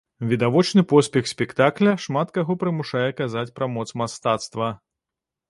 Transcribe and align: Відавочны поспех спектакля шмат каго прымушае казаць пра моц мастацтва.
Відавочны 0.29 0.83
поспех 0.93 1.29
спектакля 1.31 1.93
шмат 2.07 2.33
каго 2.39 2.57
прымушае 2.65 3.05
казаць 3.21 3.45
пра 3.61 3.69
моц 3.77 3.87
мастацтва. 4.03 4.73